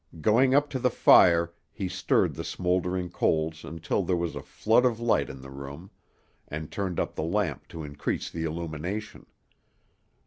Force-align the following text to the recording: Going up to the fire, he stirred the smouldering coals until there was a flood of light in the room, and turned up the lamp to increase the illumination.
Going 0.19 0.55
up 0.55 0.67
to 0.71 0.79
the 0.79 0.89
fire, 0.89 1.53
he 1.71 1.87
stirred 1.87 2.33
the 2.33 2.43
smouldering 2.43 3.11
coals 3.11 3.63
until 3.63 4.01
there 4.01 4.15
was 4.15 4.35
a 4.35 4.41
flood 4.41 4.83
of 4.83 4.99
light 4.99 5.29
in 5.29 5.41
the 5.43 5.51
room, 5.51 5.91
and 6.47 6.71
turned 6.71 6.99
up 6.99 7.13
the 7.13 7.21
lamp 7.21 7.67
to 7.67 7.83
increase 7.83 8.27
the 8.31 8.43
illumination. 8.43 9.27